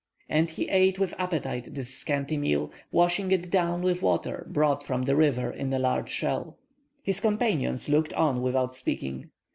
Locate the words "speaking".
8.75-9.29